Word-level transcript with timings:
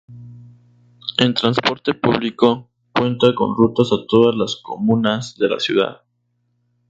En 1.19 1.35
transporte 1.35 1.93
público, 1.93 2.71
cuenta 2.91 3.35
con 3.35 3.55
rutas 3.55 3.91
a 3.91 4.03
todas 4.07 4.35
las 4.35 4.55
comunas 4.55 5.37
de 5.37 5.47
la 5.47 5.59
ciudad. 5.59 6.01